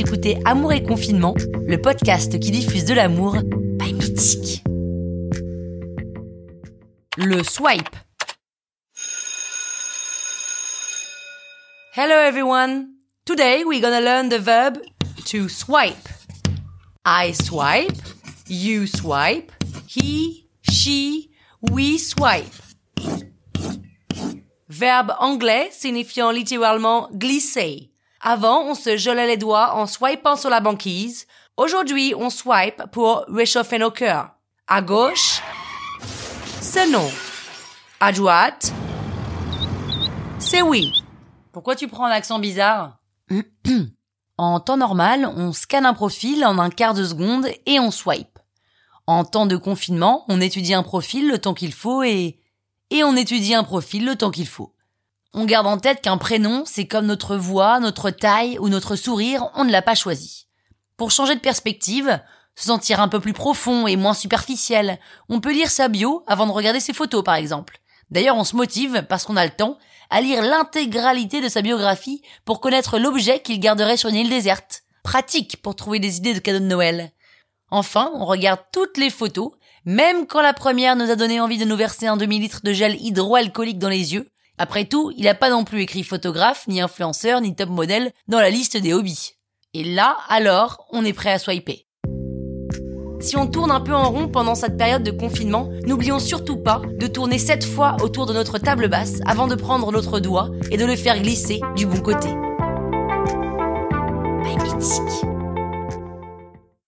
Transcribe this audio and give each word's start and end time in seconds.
Écoutez 0.00 0.38
Amour 0.46 0.72
et 0.72 0.82
Confinement, 0.82 1.34
le 1.66 1.76
podcast 1.76 2.40
qui 2.40 2.50
diffuse 2.50 2.86
de 2.86 2.94
l'amour 2.94 3.36
by 3.78 3.92
Mythique. 3.92 4.64
Le 7.18 7.42
swipe. 7.42 7.94
Hello 11.94 12.14
everyone. 12.14 12.94
Today 13.26 13.62
we're 13.66 13.82
gonna 13.82 14.00
learn 14.00 14.30
the 14.30 14.38
verb 14.38 14.78
to 15.26 15.50
swipe. 15.50 16.08
I 17.04 17.34
swipe, 17.34 18.00
you 18.48 18.86
swipe, 18.86 19.52
he, 19.86 20.48
she, 20.62 21.30
we 21.70 21.98
swipe. 21.98 22.46
Verbe 24.70 25.12
anglais 25.18 25.68
signifiant 25.72 26.30
littéralement 26.30 27.10
glisser. 27.12 27.90
Avant, 28.22 28.64
on 28.64 28.74
se 28.74 28.98
gelait 28.98 29.26
les 29.26 29.38
doigts 29.38 29.74
en 29.74 29.86
swipant 29.86 30.36
sur 30.36 30.50
la 30.50 30.60
banquise. 30.60 31.26
Aujourd'hui, 31.56 32.14
on 32.16 32.28
swipe 32.28 32.82
pour 32.92 33.24
réchauffer 33.28 33.78
nos 33.78 33.90
cœurs. 33.90 34.30
À 34.66 34.82
gauche, 34.82 35.40
c'est 36.60 36.86
non. 36.86 37.08
À 37.98 38.12
droite, 38.12 38.74
c'est 40.38 40.60
oui. 40.60 41.02
Pourquoi 41.52 41.76
tu 41.76 41.88
prends 41.88 42.04
un 42.04 42.10
accent 42.10 42.38
bizarre 42.38 42.98
En 44.36 44.60
temps 44.60 44.76
normal, 44.76 45.30
on 45.36 45.52
scanne 45.52 45.86
un 45.86 45.94
profil 45.94 46.44
en 46.44 46.58
un 46.58 46.70
quart 46.70 46.94
de 46.94 47.04
seconde 47.04 47.46
et 47.64 47.80
on 47.80 47.90
swipe. 47.90 48.38
En 49.06 49.24
temps 49.24 49.46
de 49.46 49.56
confinement, 49.56 50.26
on 50.28 50.42
étudie 50.42 50.74
un 50.74 50.82
profil 50.82 51.26
le 51.26 51.38
temps 51.38 51.54
qu'il 51.54 51.72
faut 51.72 52.02
et... 52.02 52.38
et 52.90 53.02
on 53.02 53.16
étudie 53.16 53.54
un 53.54 53.64
profil 53.64 54.04
le 54.04 54.16
temps 54.16 54.30
qu'il 54.30 54.46
faut. 54.46 54.74
On 55.32 55.44
garde 55.44 55.68
en 55.68 55.78
tête 55.78 56.00
qu'un 56.00 56.18
prénom, 56.18 56.64
c'est 56.66 56.86
comme 56.86 57.06
notre 57.06 57.36
voix, 57.36 57.78
notre 57.78 58.10
taille 58.10 58.58
ou 58.58 58.68
notre 58.68 58.96
sourire, 58.96 59.48
on 59.54 59.64
ne 59.64 59.70
l'a 59.70 59.82
pas 59.82 59.94
choisi. 59.94 60.48
Pour 60.96 61.12
changer 61.12 61.36
de 61.36 61.40
perspective, 61.40 62.20
se 62.56 62.64
sentir 62.64 63.00
un 63.00 63.06
peu 63.06 63.20
plus 63.20 63.32
profond 63.32 63.86
et 63.86 63.94
moins 63.94 64.14
superficiel, 64.14 64.98
on 65.28 65.40
peut 65.40 65.52
lire 65.52 65.70
sa 65.70 65.88
bio 65.88 66.24
avant 66.26 66.46
de 66.46 66.52
regarder 66.52 66.80
ses 66.80 66.92
photos 66.92 67.22
par 67.22 67.36
exemple. 67.36 67.78
D'ailleurs, 68.10 68.36
on 68.36 68.44
se 68.44 68.56
motive, 68.56 69.06
parce 69.08 69.24
qu'on 69.24 69.36
a 69.36 69.44
le 69.44 69.52
temps, 69.52 69.78
à 70.10 70.20
lire 70.20 70.42
l'intégralité 70.42 71.40
de 71.40 71.48
sa 71.48 71.62
biographie 71.62 72.22
pour 72.44 72.60
connaître 72.60 72.98
l'objet 72.98 73.40
qu'il 73.40 73.60
garderait 73.60 73.96
sur 73.96 74.08
une 74.08 74.16
île 74.16 74.30
déserte. 74.30 74.82
Pratique 75.04 75.62
pour 75.62 75.76
trouver 75.76 76.00
des 76.00 76.16
idées 76.16 76.34
de 76.34 76.40
cadeaux 76.40 76.58
de 76.58 76.64
Noël. 76.64 77.12
Enfin, 77.70 78.10
on 78.14 78.24
regarde 78.26 78.60
toutes 78.72 78.98
les 78.98 79.10
photos, 79.10 79.52
même 79.84 80.26
quand 80.26 80.42
la 80.42 80.52
première 80.52 80.96
nous 80.96 81.08
a 81.08 81.14
donné 81.14 81.40
envie 81.40 81.58
de 81.58 81.64
nous 81.64 81.76
verser 81.76 82.08
un 82.08 82.16
demi-litre 82.16 82.62
de 82.64 82.72
gel 82.72 83.00
hydroalcoolique 83.00 83.78
dans 83.78 83.88
les 83.88 84.12
yeux, 84.12 84.28
après 84.60 84.84
tout, 84.84 85.10
il 85.16 85.24
n'a 85.24 85.34
pas 85.34 85.48
non 85.48 85.64
plus 85.64 85.80
écrit 85.80 86.02
photographe, 86.02 86.68
ni 86.68 86.82
influenceur, 86.82 87.40
ni 87.40 87.54
top 87.54 87.70
modèle 87.70 88.12
dans 88.28 88.40
la 88.40 88.50
liste 88.50 88.76
des 88.76 88.92
hobbies. 88.92 89.32
Et 89.72 89.84
là, 89.84 90.18
alors, 90.28 90.84
on 90.92 91.02
est 91.02 91.14
prêt 91.14 91.32
à 91.32 91.38
swiper. 91.38 91.86
Si 93.20 93.38
on 93.38 93.46
tourne 93.46 93.70
un 93.70 93.80
peu 93.80 93.94
en 93.94 94.10
rond 94.10 94.28
pendant 94.28 94.54
cette 94.54 94.76
période 94.76 95.02
de 95.02 95.12
confinement, 95.12 95.70
n'oublions 95.86 96.18
surtout 96.18 96.58
pas 96.58 96.82
de 96.98 97.06
tourner 97.06 97.38
sept 97.38 97.64
fois 97.64 97.96
autour 98.02 98.26
de 98.26 98.34
notre 98.34 98.58
table 98.58 98.88
basse 98.88 99.20
avant 99.24 99.46
de 99.46 99.54
prendre 99.54 99.90
notre 99.92 100.20
doigt 100.20 100.50
et 100.70 100.76
de 100.76 100.84
le 100.84 100.96
faire 100.96 101.18
glisser 101.18 101.62
du 101.74 101.86
bon 101.86 102.02
côté. 102.02 102.28